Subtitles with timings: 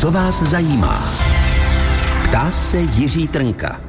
[0.00, 1.02] Co vás zajímá?
[2.24, 3.87] Ptá se Jiří Trnka.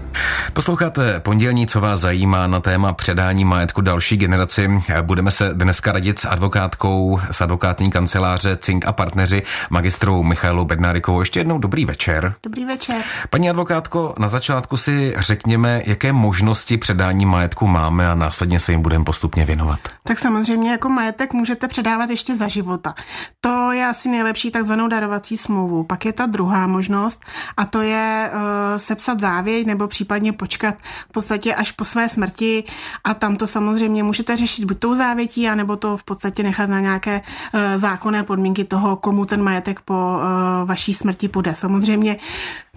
[0.59, 4.81] Posloucháte pondělní, co vás zajímá na téma předání majetku další generaci.
[5.01, 11.19] Budeme se dneska radit s advokátkou z advokátní kanceláře Cink a partneři magistrou Michailou Bednárikovou.
[11.19, 12.33] Ještě jednou dobrý večer.
[12.43, 13.01] Dobrý večer.
[13.29, 18.81] Paní advokátko, na začátku si řekněme, jaké možnosti předání majetku máme a následně se jim
[18.81, 19.79] budeme postupně věnovat.
[20.03, 22.95] Tak samozřejmě jako majetek můžete předávat ještě za života.
[23.41, 25.83] To je asi nejlepší takzvanou darovací smlouvu.
[25.83, 27.21] Pak je ta druhá možnost
[27.57, 28.39] a to je uh,
[28.77, 30.75] sepsat závěť nebo případně počkat
[31.09, 32.63] v podstatě až po své smrti
[33.03, 36.79] a tam to samozřejmě můžete řešit buď tou závětí, anebo to v podstatě nechat na
[36.79, 41.55] nějaké uh, zákonné podmínky toho, komu ten majetek po uh, vaší smrti půjde.
[41.55, 42.17] Samozřejmě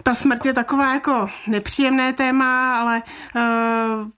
[0.03, 3.01] ta smrt je taková jako nepříjemné téma, ale
[3.35, 4.09] uh,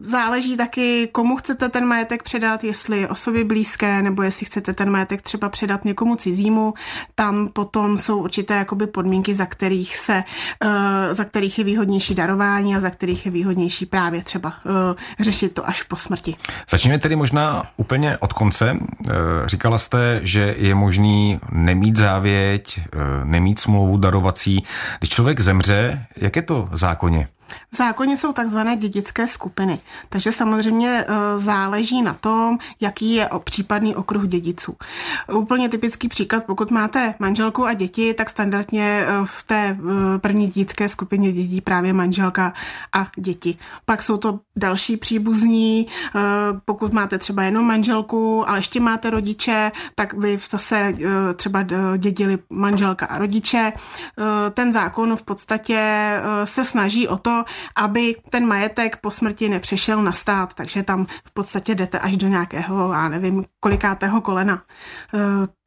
[0.00, 5.22] Záleží taky, komu chcete ten majetek předat, jestli osobě blízké, nebo jestli chcete ten majetek
[5.22, 6.74] třeba předat někomu cizímu.
[7.14, 10.24] Tam potom jsou určité jakoby podmínky, za kterých se,
[10.64, 10.70] uh,
[11.12, 14.72] za kterých je výhodnější darování a za kterých je výhodnější právě třeba uh,
[15.20, 16.36] řešit to až po smrti.
[16.70, 18.72] Začněme tedy možná úplně od konce.
[18.72, 19.12] Uh,
[19.46, 22.80] říkala jste, že je možný nemít závěť,
[23.24, 24.64] nemít smlouvu darovací.
[24.98, 27.28] Když člověk zemře, jak je to v zákoně?
[27.72, 31.04] V zákoně jsou takzvané dědické skupiny, takže samozřejmě e,
[31.40, 34.76] záleží na tom, jaký je případný okruh dědiců.
[35.32, 40.46] Úplně typický příklad, pokud máte manželku a děti, tak standardně e, v té e, první
[40.46, 42.52] dědické skupině dědí právě manželka
[42.92, 43.58] a děti.
[43.84, 45.86] Pak jsou to další příbuzní,
[46.64, 50.94] pokud máte třeba jenom manželku, ale ještě máte rodiče, tak by zase
[51.36, 51.64] třeba
[51.96, 53.72] dědili manželka a rodiče.
[54.54, 56.10] Ten zákon v podstatě
[56.44, 57.37] se snaží o to,
[57.76, 62.28] aby ten majetek po smrti nepřešel na stát, takže tam v podstatě jdete až do
[62.28, 64.62] nějakého, já nevím, kolikátého kolena.
[65.14, 65.18] E,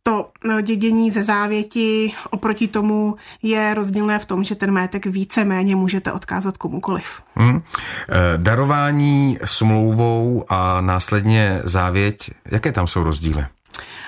[0.03, 5.45] to e, dědění ze závěti oproti tomu je rozdílné v tom, že ten majetek více
[5.45, 7.21] méně můžete odkázat komukoliv.
[7.35, 7.61] Hmm.
[8.37, 13.45] Darování smlouvou a následně závěť, jaké tam jsou rozdíly?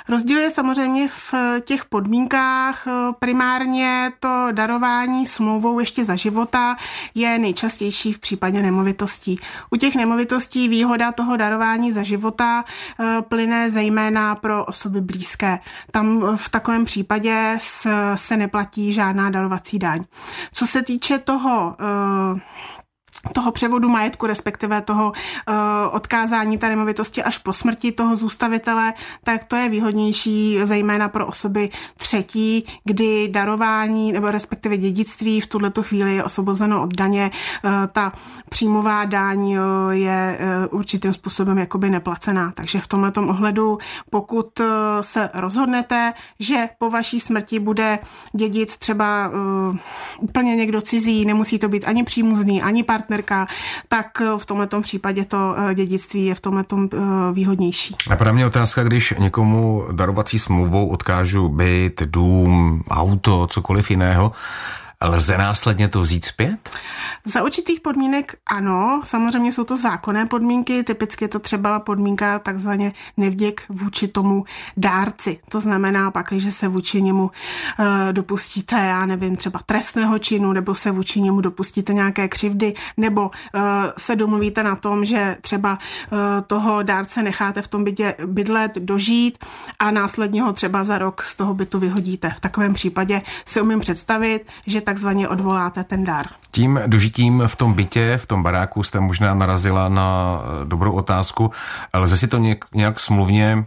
[0.09, 2.87] Rozdíl je samozřejmě v těch podmínkách.
[3.19, 6.77] Primárně to darování smlouvou ještě za života
[7.15, 9.39] je nejčastější v případě nemovitostí.
[9.71, 12.65] U těch nemovitostí výhoda toho darování za života
[12.99, 15.59] eh, plyne zejména pro osoby blízké.
[15.91, 17.57] Tam v takovém případě
[18.15, 20.03] se neplatí žádná darovací daň.
[20.53, 22.39] Co se týče toho eh,
[23.31, 25.55] toho převodu majetku, respektive toho uh,
[25.91, 31.69] odkázání té nemovitosti až po smrti toho zůstavitele, tak to je výhodnější zejména pro osoby
[31.97, 37.31] třetí, kdy darování nebo respektive dědictví v tuhle chvíli je osvobozeno od daně.
[37.63, 38.13] Uh, ta
[38.49, 39.57] příjmová daň uh,
[39.91, 40.39] je
[40.71, 42.51] uh, určitým způsobem jakoby neplacená.
[42.51, 43.77] Takže v tomhle ohledu,
[44.09, 44.61] pokud
[45.01, 47.99] se rozhodnete, že po vaší smrti bude
[48.33, 49.31] dědit třeba
[50.19, 53.47] úplně někdo cizí, nemusí to být ani přímuzný, ani partner, partnerka,
[53.87, 56.97] tak eh, v tomto případě to eh, dědictví je v tomhle eh,
[57.33, 57.95] výhodnější.
[58.09, 64.31] A pro mě otázka, když někomu darovací smlouvou odkážu byt, dům, auto, cokoliv jiného,
[65.03, 66.79] Lze následně to vzít zpět?
[67.25, 72.93] Za určitých podmínek ano, samozřejmě jsou to zákonné podmínky, typicky je to třeba podmínka takzvaně
[73.17, 74.45] nevděk vůči tomu
[74.77, 75.39] dárci.
[75.49, 80.75] To znamená pak, že se vůči němu uh, dopustíte, já nevím, třeba trestného činu, nebo
[80.75, 83.61] se vůči němu dopustíte nějaké křivdy, nebo uh,
[83.97, 85.71] se domluvíte na tom, že třeba
[86.11, 89.45] uh, toho dárce necháte v tom bytě bydlet, dožít
[89.79, 92.29] a následně ho třeba za rok z toho bytu vyhodíte.
[92.29, 96.25] V takovém případě si umím představit, že tak takzvaně odvoláte ten dar.
[96.51, 101.51] Tím dožitím v tom bytě, v tom baráku jste možná narazila na eh, dobrou otázku.
[101.93, 102.37] Lze si to
[102.73, 103.65] nějak, smluvně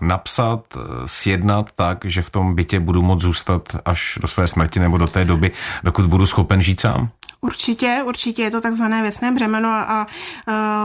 [0.00, 4.80] napsat, eh, sjednat tak, že v tom bytě budu moct zůstat až do své smrti
[4.80, 5.50] nebo do té doby,
[5.82, 7.08] dokud budu schopen žít sám?
[7.46, 10.06] Určitě, určitě je to takzvané věcné břemeno a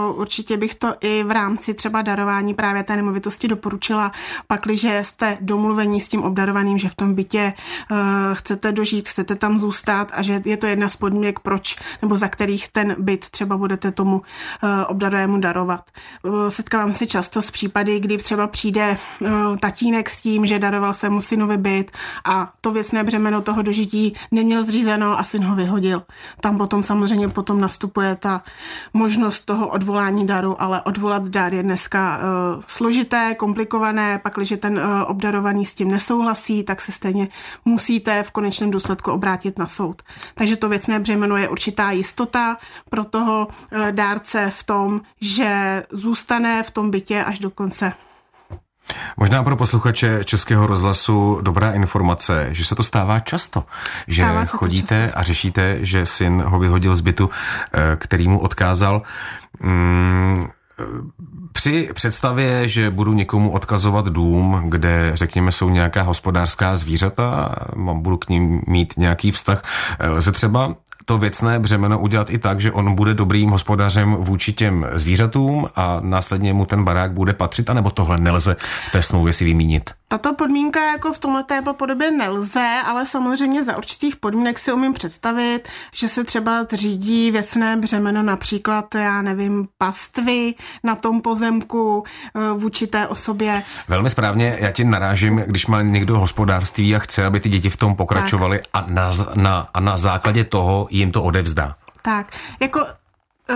[0.09, 4.11] uh, určitě bych to i v rámci třeba darování právě té nemovitosti doporučila,
[4.47, 7.53] pakliže jste domluvení s tím obdarovaným, že v tom bytě
[7.91, 7.97] uh,
[8.33, 12.27] chcete dožít, chcete tam zůstat a že je to jedna z podmínek, proč nebo za
[12.27, 15.81] kterých ten byt třeba budete tomu uh, obdarovému darovat.
[16.23, 20.93] Uh, setkávám se často s případy, kdy třeba přijde uh, tatínek s tím, že daroval
[20.93, 21.91] se mu synovi byt
[22.25, 26.03] a to věcné břemeno toho dožití neměl zřízeno a syn ho vyhodil
[26.51, 28.43] tam potom samozřejmě potom nastupuje ta
[28.93, 34.77] možnost toho odvolání daru, ale odvolat dar je dneska uh, složité, komplikované, pak, když ten
[34.77, 37.27] uh, obdarovaný s tím nesouhlasí, tak se stejně
[37.65, 40.01] musíte v konečném důsledku obrátit na soud.
[40.35, 42.57] Takže to věcné břemeno je určitá jistota
[42.89, 47.93] pro toho uh, dárce v tom, že zůstane v tom bytě až do konce
[49.17, 53.63] Možná pro posluchače Českého rozhlasu dobrá informace, že se to stává často,
[54.07, 55.19] že stává chodíte často.
[55.19, 57.29] a řešíte, že syn ho vyhodil z bytu,
[57.73, 59.01] eh, který mu odkázal.
[59.61, 60.43] Hmm,
[61.51, 67.55] při představě, že budu někomu odkazovat dům, kde, řekněme, jsou nějaká hospodářská zvířata,
[67.93, 69.63] budu k ním mít nějaký vztah,
[69.99, 70.75] lze třeba
[71.05, 75.97] to věcné břemeno udělat i tak, že on bude dobrým hospodařem vůči těm zvířatům a
[76.01, 78.55] následně mu ten barák bude patřit, anebo tohle nelze
[78.87, 80.00] v té smlouvě si vymínit?
[80.11, 85.69] Tato podmínka jako v tomhle podobě nelze, ale samozřejmě za určitých podmínek si umím představit,
[85.95, 90.53] že se třeba řídí věcné břemeno, například, já nevím, pastvy
[90.83, 92.03] na tom pozemku
[92.35, 93.63] eh, vůči té osobě.
[93.87, 97.77] Velmi správně, já ti narážím, když má někdo hospodářství a chce, aby ty děti v
[97.77, 101.75] tom pokračovaly a na, na, a na základě toho jim to odevzdá.
[102.01, 102.85] Tak, jako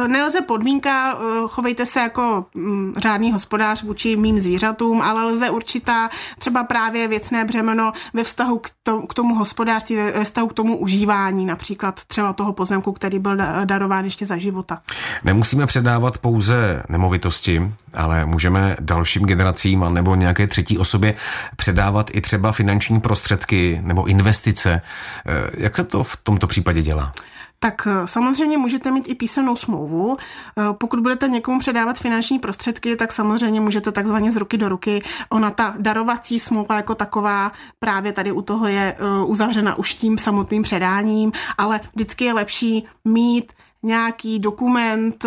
[0.08, 6.10] nelze podmínka, eh, chovejte se jako mm, řádný hospodář vůči mým zvířatům, ale lze určitá
[6.40, 8.62] třeba právě věcné břemeno ve vztahu
[9.08, 14.06] k, tomu, hospodářství, ve vztahu k tomu užívání, například třeba toho pozemku, který byl darován
[14.06, 14.82] ještě za života.
[15.24, 21.14] Nemusíme předávat pouze nemovitosti, ale můžeme dalším generacím nebo nějaké třetí osobě
[21.56, 24.82] předávat i třeba finanční prostředky nebo investice.
[25.28, 27.12] Eh, jak se to v tomto případě dělá?
[27.60, 30.18] Tak eh, samozřejmě můžete mít i písemnou smlouvu.
[30.20, 35.04] Eh, pokud budete někomu předávat finanční prostředky, tak samozřejmě můžete takzvaně z ruky do ruky.
[35.30, 40.18] Ona ta darovací smlouva jako taková právě tady u toho je eh, uzavřena už tím
[40.18, 43.54] samotným předáním, ale vždycky je lepší mít
[43.84, 45.26] nějaký dokument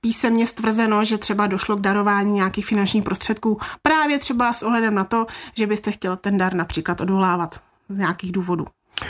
[0.00, 5.04] písemně stvrzeno, že třeba došlo k darování nějakých finančních prostředků, právě třeba s ohledem na
[5.04, 8.66] to, že byste chtěl ten dar například odvolávat z nějakých důvodů.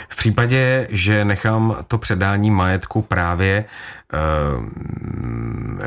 [0.09, 3.65] V případě, že nechám to předání majetku právě,
[4.13, 4.17] eh,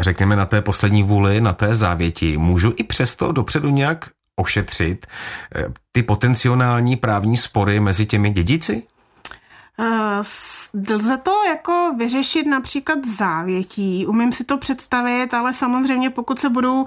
[0.02, 5.06] řekněme, na té poslední vůli, na té závěti, můžu i přesto dopředu nějak ošetřit
[5.55, 8.82] eh, ty potenciální právní spory mezi těmi dědici?
[9.81, 10.27] Uh,
[10.91, 16.81] lze to jako vyřešit například závětí, umím si to představit, ale samozřejmě pokud se budou
[16.81, 16.87] uh,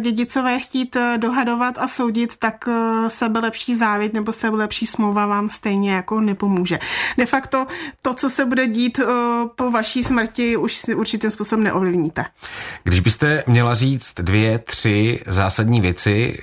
[0.00, 2.68] dědicové chtít uh, dohadovat a soudit, tak
[3.08, 6.78] sebelepší závěť nebo sebelepší smlouva vám stejně jako nepomůže.
[7.18, 7.66] De facto
[8.02, 9.00] to, co se bude dít
[9.56, 12.24] po vaší smrti, už si určitým způsobem neovlivníte.
[12.84, 16.38] Když byste měla říct dvě, tři zásadní věci,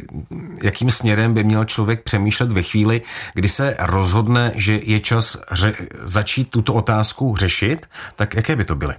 [0.63, 3.01] jakým směrem by měl člověk přemýšlet ve chvíli,
[3.33, 7.85] kdy se rozhodne, že je čas ře- začít tuto otázku řešit,
[8.15, 8.95] tak jaké by to byly?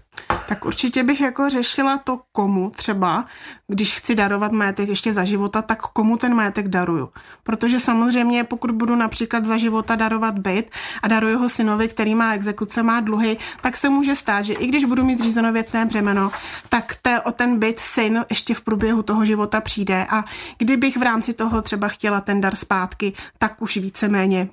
[0.48, 3.24] Tak určitě bych jako řešila to, komu třeba,
[3.68, 7.08] když chci darovat majetek ještě za života, tak komu ten majetek daruju.
[7.42, 10.70] Protože samozřejmě, pokud budu například za života darovat byt
[11.02, 14.66] a daruju ho synovi, který má exekuce, má dluhy, tak se může stát, že i
[14.66, 16.30] když budu mít řízeno věcné břemeno,
[16.68, 20.24] tak te, o ten byt syn ještě v průběhu toho života přijde a
[20.58, 24.48] kdybych v rámci toho třeba chtěla ten dar zpátky, tak už víceméně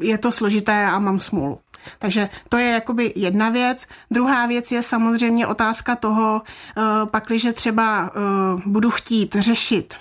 [0.00, 1.58] je to složité a mám smůlu.
[1.98, 3.86] Takže to je jakoby jedna věc.
[4.10, 5.01] Druhá věc je samozřejmě
[5.46, 9.94] otázka toho, eh, pakliže třeba eh, budu chtít řešit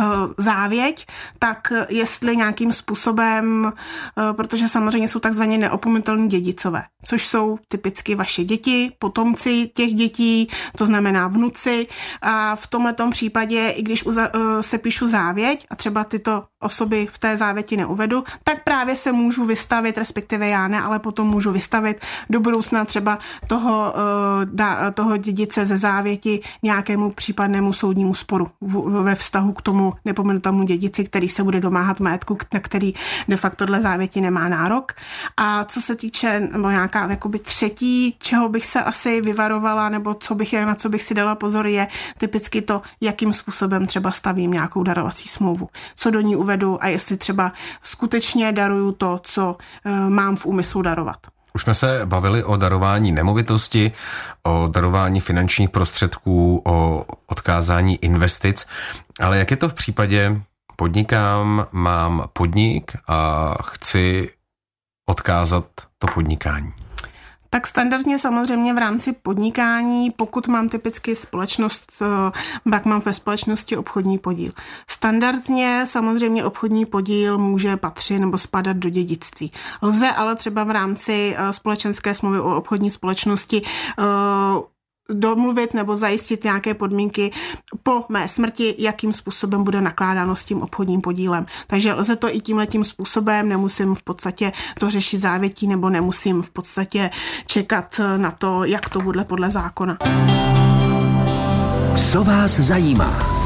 [0.00, 0.04] Eh,
[0.38, 1.06] závěť,
[1.38, 3.72] tak jestli nějakým způsobem,
[4.32, 10.86] protože samozřejmě jsou takzvaně neopomitelní dědicové, což jsou typicky vaše děti, potomci těch dětí, to
[10.86, 11.86] znamená vnuci.
[12.22, 14.04] A v tomto případě, i když
[14.60, 19.44] se píšu závěť a třeba tyto osoby v té závěti neuvedu, tak právě se můžu
[19.44, 22.00] vystavit, respektive já ne, ale potom můžu vystavit
[22.30, 23.94] do budoucna třeba toho,
[24.94, 28.48] toho dědice ze závěti nějakému případnému soudnímu sporu
[29.02, 32.94] ve vztahu k tomu, tomu nepomenutému dědici, který se bude domáhat majetku, na který
[33.28, 34.92] de facto dle závěti nemá nárok.
[35.36, 40.34] A co se týče nebo nějaká jakoby třetí, čeho bych se asi vyvarovala, nebo co
[40.34, 41.88] bych, na co bych si dala pozor, je
[42.18, 45.68] typicky to, jakým způsobem třeba stavím nějakou darovací smlouvu.
[45.96, 50.82] Co do ní uvedu a jestli třeba skutečně daruju to, co uh, mám v úmyslu
[50.82, 51.16] darovat.
[51.54, 53.92] Už jsme se bavili o darování nemovitosti,
[54.42, 58.66] o darování finančních prostředků, o odkázání investic,
[59.20, 60.42] ale jak je to v případě
[60.76, 64.30] podnikám, mám podnik a chci
[65.08, 65.64] odkázat
[65.98, 66.85] to podnikání?
[67.56, 73.76] Tak standardně samozřejmě v rámci podnikání, pokud mám typicky společnost, eh, pak mám ve společnosti
[73.76, 74.52] obchodní podíl.
[74.90, 79.52] Standardně samozřejmě obchodní podíl může patřit nebo spadat do dědictví.
[79.82, 83.62] Lze ale třeba v rámci eh, společenské smlouvy o obchodní společnosti
[83.98, 84.02] eh,
[85.12, 87.32] domluvit nebo zajistit nějaké podmínky
[87.82, 91.46] po mé smrti, jakým způsobem bude nakládáno s tím obchodním podílem.
[91.66, 96.42] Takže lze to i tímhle tím způsobem, nemusím v podstatě to řešit závětí nebo nemusím
[96.42, 97.10] v podstatě
[97.46, 99.98] čekat na to, jak to bude podle zákona.
[101.96, 103.45] Co vás zajímá?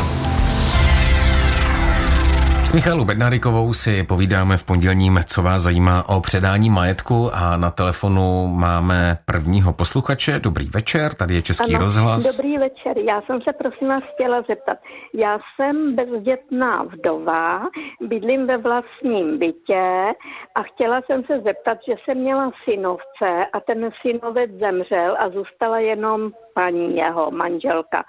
[2.70, 7.70] S Michalou Bednárikovou si povídáme v pondělním, co vás zajímá o předání majetku a na
[7.70, 10.38] telefonu máme prvního posluchače.
[10.38, 12.36] Dobrý večer, tady je Český ano, rozhlas.
[12.36, 14.78] Dobrý večer, já jsem se prosím vás chtěla zeptat.
[15.14, 17.62] Já jsem bezdětná vdova,
[18.00, 20.12] bydlím ve vlastním bytě
[20.54, 25.78] a chtěla jsem se zeptat, že jsem měla synovce a ten synovec zemřel a zůstala
[25.78, 28.04] jenom paní jeho manželka.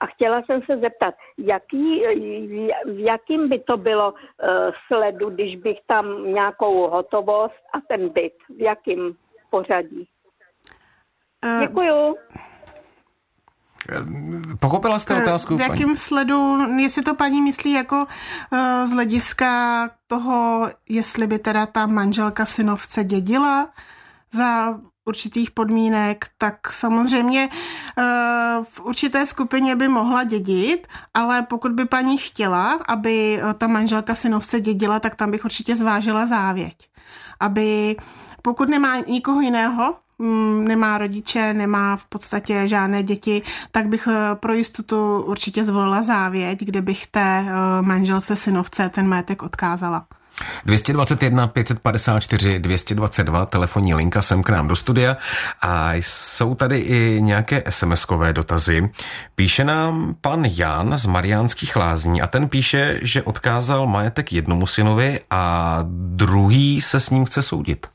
[0.00, 2.02] A chtěla jsem se zeptat, jaký,
[2.86, 8.32] v jakým by to bylo uh, sledu, když bych tam nějakou hotovost a ten byt,
[8.56, 9.16] v jakým
[9.50, 10.08] pořadí?
[11.44, 12.16] Uh, Děkuju.
[14.60, 15.56] Pochopila jste otázku?
[15.56, 15.96] V jakém paní?
[15.96, 22.46] sledu, jestli to paní myslí jako uh, z hlediska toho, jestli by teda ta manželka
[22.46, 23.68] synovce dědila
[24.32, 27.48] za určitých podmínek, tak samozřejmě
[27.98, 28.02] eh,
[28.62, 34.14] v určité skupině by mohla dědit, ale pokud by paní chtěla, aby eh, ta manželka
[34.14, 36.88] synovce dědila, tak tam bych určitě zvážila závěť.
[37.40, 37.96] Aby
[38.42, 44.34] pokud nemá nikoho jiného, mm, nemá rodiče, nemá v podstatě žádné děti, tak bych eh,
[44.34, 47.44] pro jistotu určitě zvolila závěť, kde bych té
[47.80, 50.06] manželce synovce ten majetek odkázala.
[50.64, 55.16] 221 554 222 telefonní linka sem k nám do studia
[55.62, 58.90] a jsou tady i nějaké SMS-kové dotazy.
[59.34, 65.20] Píše nám pan Jan z Mariánských lázní a ten píše, že odkázal majetek jednomu synovi
[65.30, 67.86] a druhý se s ním chce soudit.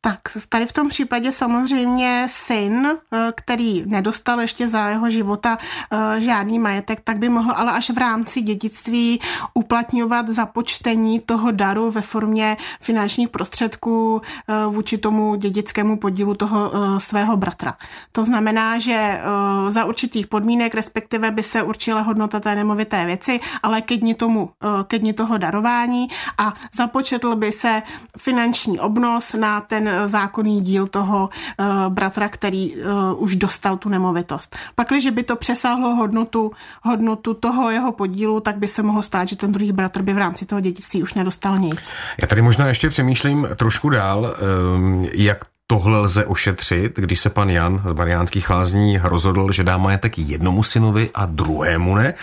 [0.00, 5.58] Tak tady v tom případě samozřejmě syn, eh, který nedostal ještě za jeho života
[5.92, 9.20] eh, žádný majetek, tak by mohl ale až v rámci dědictví
[9.54, 17.36] uplatňovat započtení toho daru ve formě finančních prostředků eh, vůči tomu dědickému podílu toho svého
[17.36, 17.74] bratra.
[18.12, 19.20] To znamená, že
[19.68, 24.50] za určitých podmínek, respektive by se určila hodnota té nemovité věci, ale ke dni, tomu,
[24.86, 27.82] ke dni toho darování a započetl by se
[28.16, 31.28] finanční obnos na ten zákonný díl toho
[31.58, 34.56] uh, bratra, který uh, už dostal tu nemovitost.
[34.74, 36.52] Pak, když by to přesáhlo hodnotu,
[36.82, 40.18] hodnotu toho jeho podílu, tak by se mohlo stát, že ten druhý bratr by v
[40.18, 41.92] rámci toho dědictví už nedostal nic.
[42.20, 44.34] Já tady možná ještě přemýšlím trošku dál,
[44.74, 49.76] um, jak tohle lze ošetřit, když se pan Jan z Mariánských lázní rozhodl, že dá
[49.76, 52.14] majetek jednomu synovi a druhému ne,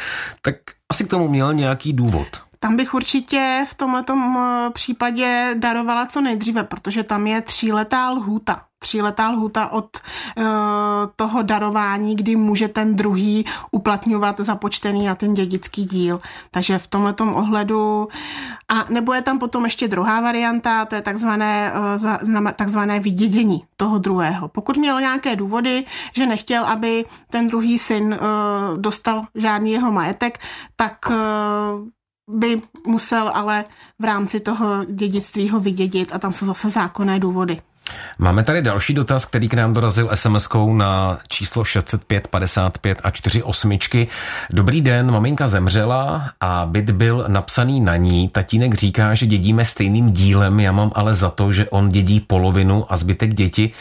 [0.41, 0.55] tak
[0.89, 2.27] asi k tomu měl nějaký důvod.
[2.65, 8.61] Tam bych určitě v tomto eh, případě darovala co nejdříve, protože tam je tříletá lhůta.
[8.79, 9.97] Tříletá lhůta od
[10.37, 10.43] uh,
[11.15, 16.21] toho darování, kdy může ten druhý uplatňovat započtený na ten dědický díl.
[16.51, 18.07] Takže v tomto ohledu
[18.69, 21.73] a nebo je tam potom ještě druhá varianta, to je takzvané,
[22.27, 24.47] uh, takzvané vydědění toho druhého.
[24.47, 30.39] Pokud měl nějaké důvody, že nechtěl, aby ten druhý syn uh, dostal žádný jeho majetek,
[30.75, 31.09] tak
[32.27, 33.63] by musel ale
[33.99, 37.61] v rámci toho dědictví ho vydědit a tam jsou zase zákonné důvody.
[38.19, 43.77] Máme tady další dotaz, který k nám dorazil SMS-kou na číslo 605 55 a 48.
[44.49, 48.29] Dobrý den, maminka zemřela a byt byl napsaný na ní.
[48.29, 52.85] Tatínek říká, že dědíme stejným dílem, já mám ale za to, že on dědí polovinu
[52.89, 53.71] a zbytek děti.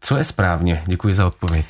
[0.00, 0.82] Co je správně?
[0.86, 1.66] Děkuji za odpověď.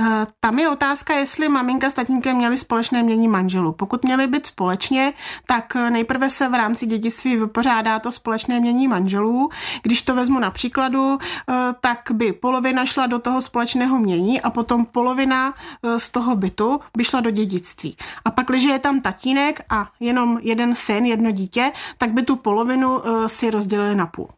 [0.00, 3.72] Eh, tam je otázka, jestli maminka s tatínkem měli společné mění manželů.
[3.72, 5.12] Pokud měli být společně,
[5.46, 9.50] tak eh, nejprve se v rámci dědictví vypořádá to společné mění manželů.
[9.82, 14.50] Když to vezmu na příkladu, eh, tak by polovina šla do toho společného mění a
[14.50, 15.54] potom polovina
[15.98, 17.96] z toho bytu by šla do dědictví.
[18.24, 22.36] A pak, když je tam tatínek a jenom jeden syn, jedno dítě, tak by tu
[22.36, 24.28] polovinu si rozdělili na půl.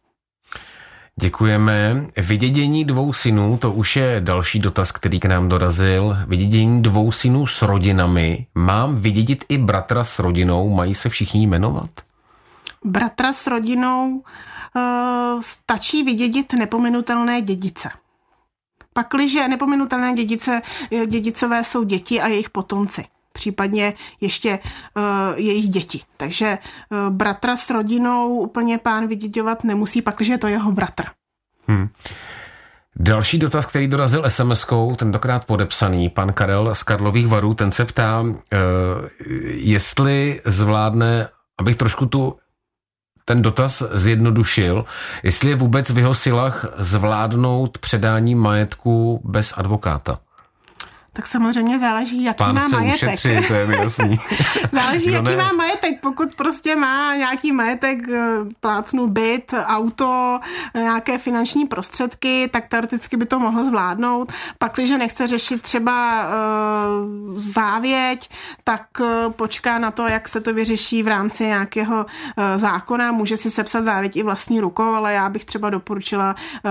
[1.21, 2.07] Děkujeme.
[2.17, 6.17] Vydědění dvou synů, to už je další dotaz, který k nám dorazil.
[6.27, 8.47] Vydědění dvou synů s rodinami.
[8.55, 10.75] Mám vydědit i bratra s rodinou?
[10.75, 11.91] Mají se všichni jmenovat?
[12.85, 14.23] Bratra s rodinou uh,
[15.41, 17.91] stačí vydědit nepominutelné dědice.
[18.93, 20.62] Pakliže nepominutelné dědice,
[21.07, 25.03] dědicové jsou děti a jejich potomci případně ještě uh,
[25.37, 26.01] jejich děti.
[26.17, 26.59] Takže
[26.91, 31.05] uh, bratra s rodinou úplně pán vyděďovat nemusí, pak, že je to jeho bratr.
[31.69, 31.89] Hmm.
[32.97, 38.21] Další dotaz, který dorazil SMS-kou, tentokrát podepsaný, pan Karel z Karlových varů, ten se ptá,
[38.21, 38.31] uh,
[39.45, 42.37] jestli zvládne, abych trošku tu
[43.25, 44.85] ten dotaz zjednodušil,
[45.23, 50.19] jestli je vůbec v jeho silách zvládnout předání majetku bez advokáta.
[51.12, 52.95] Tak samozřejmě záleží, jaký Pán má chce majetek.
[52.95, 54.21] ušetřit, to je mi jasný.
[54.73, 55.37] záleží, Kdo jaký ne?
[55.37, 56.00] má majetek.
[56.00, 58.21] Pokud prostě má nějaký majetek, eh,
[58.61, 60.40] plácnu byt, auto,
[60.75, 64.33] eh, nějaké finanční prostředky, tak teoreticky by to mohl zvládnout.
[64.59, 68.31] Pak, když nechce řešit třeba uh, závěť,
[68.64, 73.12] tak uh, počká na to, jak se to vyřeší v rámci nějakého uh, zákona.
[73.12, 76.71] Může si sepsat závěť i vlastní rukou, ale já bych třeba doporučila uh,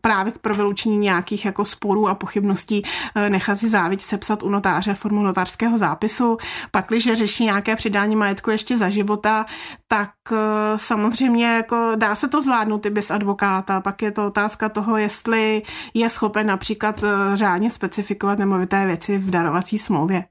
[0.00, 4.94] právě pro vyloučení nějakých jako sporů a pochybností uh, nechat si závěť sepsat u notáře
[4.94, 6.38] formou notářského zápisu.
[6.70, 9.46] Pak, když řeší nějaké přidání majetku ještě za života,
[9.88, 10.38] tak uh,
[10.76, 13.80] samozřejmě jako dá se to zvládnout i bez advokáta.
[13.80, 15.62] Pak je to otázka toho, jestli
[15.94, 20.24] je schopen například uh, řádně specifikovat nemovité věci v darovací smlouvě.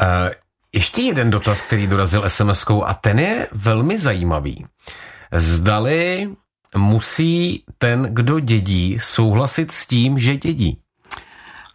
[0.00, 0.30] Uh,
[0.72, 4.66] ještě jeden dotaz, který dorazil SMS-kou a ten je velmi zajímavý.
[5.32, 6.30] Zdali
[6.76, 10.80] musí ten, kdo dědí, souhlasit s tím, že dědí?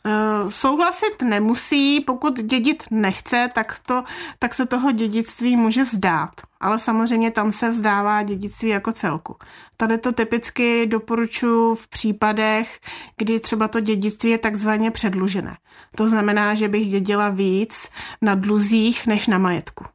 [0.06, 4.04] Uh, souhlasit nemusí, pokud dědit nechce, tak, to,
[4.40, 6.32] tak se toho dědictví může vzdát.
[6.60, 9.36] Ale samozřejmě tam se vzdává dědictví jako celku.
[9.78, 12.80] Tady to typicky doporučuji v případech,
[13.18, 15.58] kdy třeba to dědictví je takzvaně předlužené.
[15.96, 17.90] To znamená, že bych dědila víc
[18.22, 19.86] na dluzích než na majetku.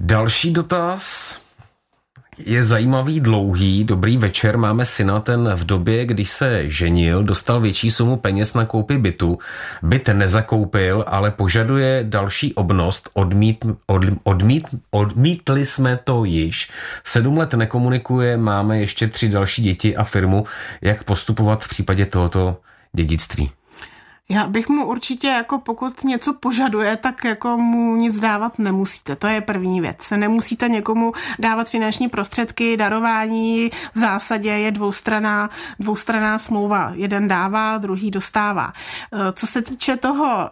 [0.00, 1.40] Další dotaz
[2.38, 3.84] je zajímavý, dlouhý.
[3.84, 8.64] Dobrý večer, máme syna, ten v době, když se ženil, dostal větší sumu peněz na
[8.64, 9.38] koupi bytu.
[9.82, 13.10] Byt nezakoupil, ale požaduje další obnost.
[13.12, 16.70] Odmít, od, odmít, odmítli jsme to již.
[17.04, 20.44] Sedm let nekomunikuje, máme ještě tři další děti a firmu.
[20.82, 22.56] Jak postupovat v případě tohoto
[22.92, 23.50] dědictví?
[24.30, 29.16] Já bych mu určitě, jako pokud něco požaduje, tak jako mu nic dávat nemusíte.
[29.16, 30.10] To je první věc.
[30.16, 36.92] Nemusíte někomu dávat finanční prostředky, darování v zásadě je dvoustraná, dvoustraná smlouva.
[36.94, 38.72] Jeden dává, druhý dostává.
[39.32, 40.50] Co se týče toho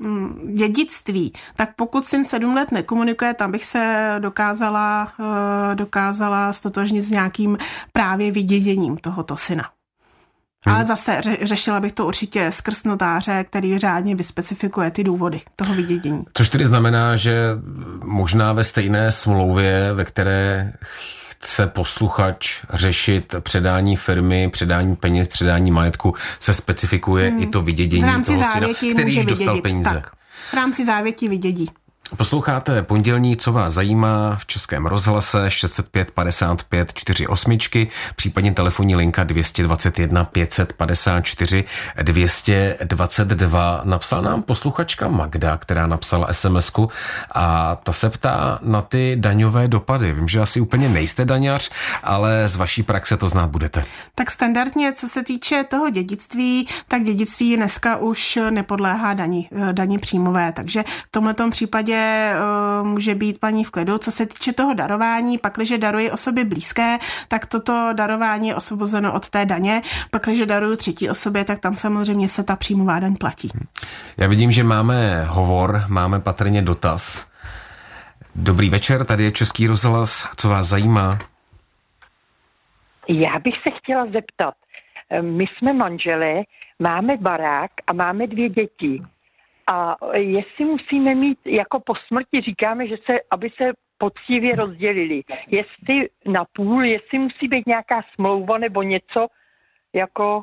[0.00, 5.26] uh, dědictví, tak pokud syn sedm let nekomunikuje, tam bych se dokázala, uh,
[5.74, 7.58] dokázala stotožnit s nějakým
[7.92, 9.77] právě vyděděním tohoto syna.
[10.66, 10.76] Hmm.
[10.76, 15.74] Ale zase ře- řešila bych to určitě skrz notáře, který řádně vyspecifikuje ty důvody toho
[15.74, 16.24] vydědění.
[16.34, 17.50] Což tedy znamená, že
[18.04, 20.72] možná ve stejné smlouvě, ve které
[21.40, 27.42] chce posluchač řešit předání firmy, předání peněz, předání majetku, se specifikuje hmm.
[27.42, 29.90] i to vydědění toho syna, který již dostal peníze.
[29.90, 30.10] Tak.
[30.50, 31.70] V rámci závěti vydědí.
[32.16, 37.58] Posloucháte pondělní, co vás zajímá v Českém rozhlase 605 55 48,
[38.16, 41.64] případně telefonní linka 221 554
[42.02, 43.80] 222.
[43.84, 46.72] Napsal nám posluchačka Magda, která napsala sms
[47.32, 50.12] a ta se ptá na ty daňové dopady.
[50.12, 51.70] Vím, že asi úplně nejste daňař,
[52.02, 53.84] ale z vaší praxe to znát budete.
[54.14, 60.52] Tak standardně, co se týče toho dědictví, tak dědictví dneska už nepodléhá daní, daní příjmové,
[60.52, 61.97] takže v tomto případě
[62.82, 63.98] může být paní v klidu.
[63.98, 69.12] Co se týče toho darování, pak, když daruji osobě blízké, tak toto darování je osvobozeno
[69.12, 69.82] od té daně.
[70.10, 73.50] Pak, když daruju třetí osobě, tak tam samozřejmě se ta příjmová daň platí.
[74.16, 77.30] Já vidím, že máme hovor, máme patrně dotaz.
[78.34, 80.28] Dobrý večer, tady je Český rozhlas.
[80.36, 81.18] Co vás zajímá?
[83.08, 84.54] Já bych se chtěla zeptat.
[85.20, 86.34] My jsme manželé,
[86.78, 89.02] máme barák a máme dvě děti.
[89.70, 95.22] A jestli musíme mít, jako po smrti říkáme, že se, aby se poctivě rozdělili.
[95.46, 99.26] Jestli na půl, jestli musí být nějaká smlouva nebo něco,
[99.94, 100.42] jako,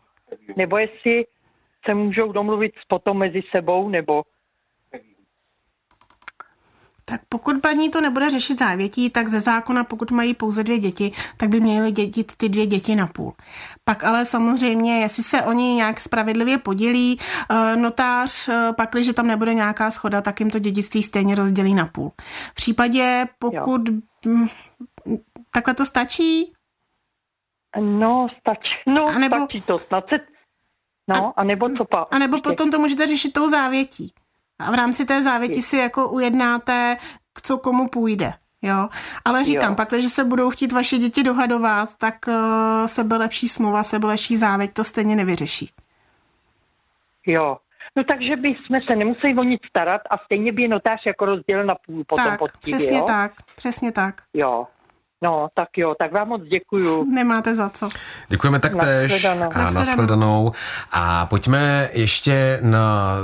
[0.55, 1.25] nebo jestli
[1.85, 4.23] se můžou domluvit potom mezi sebou, nebo
[7.05, 11.11] tak pokud paní to nebude řešit závětí, tak ze zákona, pokud mají pouze dvě děti,
[11.37, 13.33] tak by měly dědit ty dvě děti na půl.
[13.83, 17.19] Pak ale samozřejmě, jestli se oni nějak spravedlivě podělí,
[17.75, 22.11] notář, pak, když tam nebude nějaká schoda, tak jim to dědictví stejně rozdělí na půl.
[22.51, 23.81] V případě, pokud
[24.25, 24.47] jo.
[25.53, 26.53] takhle to stačí?
[27.79, 28.75] No, stačí.
[28.87, 29.79] No, a nebo, stačí to.
[29.79, 30.15] Snad se...
[31.07, 32.07] No, a, a nebo co pa?
[32.11, 34.13] A nebo potom to můžete řešit tou závětí.
[34.59, 36.97] A v rámci té závěti si jako ujednáte,
[37.43, 38.33] co komu půjde.
[38.61, 38.89] Jo,
[39.25, 39.75] ale říkám, jo.
[39.75, 42.33] pak, když se budou chtít vaše děti dohadovat, tak uh,
[42.85, 45.69] sebelepší smlouva, sebelepší závěť to stejně nevyřeší.
[47.27, 47.57] Jo,
[47.95, 51.25] no takže by jsme se nemuseli o nic starat a stejně by je notář jako
[51.25, 53.03] rozdělil na půl potom tak, poctivě, přesně jo?
[53.07, 54.21] tak, přesně tak.
[54.33, 54.67] Jo,
[55.23, 57.06] No, tak jo, tak vám moc děkuju.
[57.13, 57.89] Nemáte za co.
[58.30, 59.51] Děkujeme taktéž Nashledanou.
[59.56, 60.51] a nashledanou.
[60.91, 63.15] A pojďme ještě na...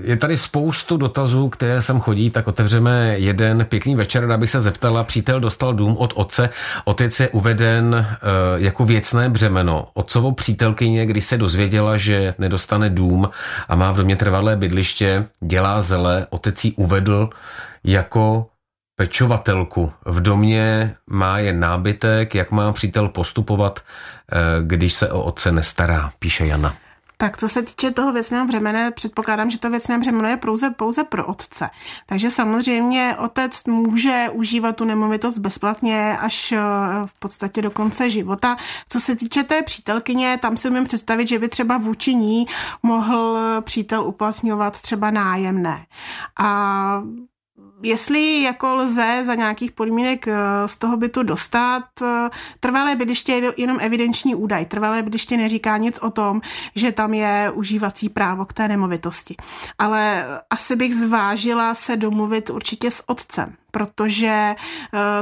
[0.00, 5.04] Je tady spoustu dotazů, které sem chodí, tak otevřeme jeden pěkný večer, abych se zeptala.
[5.04, 6.50] Přítel dostal dům od otce.
[6.84, 9.88] Otec je uveden uh, jako věcné břemeno.
[9.94, 13.30] Otcovo přítelkyně, když se dozvěděla, že nedostane dům
[13.68, 17.30] a má v domě trvalé bydliště, dělá zele, otec ji uvedl
[17.84, 18.46] jako
[18.96, 19.92] pečovatelku.
[20.04, 26.10] V domě má jen nábytek, jak má přítel postupovat, eh, když se o otce nestará,
[26.18, 26.74] píše Jana.
[27.18, 31.04] Tak co se týče toho věcného břemene, předpokládám, že to věcné břemeno je pouze, pouze
[31.04, 31.70] pro otce.
[32.06, 36.58] Takže samozřejmě otec může užívat tu nemovitost bezplatně až eh,
[37.06, 38.56] v podstatě do konce života.
[38.88, 42.46] Co se týče té přítelkyně, tam si umím představit, že by třeba vůči ní
[42.82, 45.86] mohl přítel uplatňovat třeba nájemné.
[46.40, 47.02] A
[47.82, 50.34] jestli jako lze za nějakých podmínek eh,
[50.66, 54.66] z toho bytu dostat, eh, trvalé bydliště je jenom evidenční údaj.
[54.66, 56.40] Trvalé bydliště neříká nic o tom,
[56.74, 59.36] že tam je užívací právo k té nemovitosti.
[59.78, 64.54] Ale eh, asi bych zvážila se domluvit určitě s otcem, protože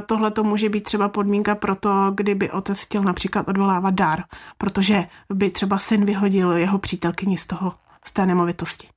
[0.06, 4.24] tohle to může být třeba podmínka pro to, kdyby otec chtěl například odvolávat dar,
[4.58, 7.72] protože by třeba syn vyhodil jeho přítelkyni z toho,
[8.04, 8.93] z té nemovitosti.